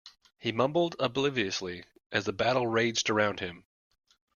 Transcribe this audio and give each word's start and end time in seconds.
He 0.39 0.51
mumbled 0.51 0.95
obliviously 0.97 1.83
as 2.11 2.25
the 2.25 2.33
battle 2.33 2.65
raged 2.65 3.11
around 3.11 3.39
him. 3.39 3.65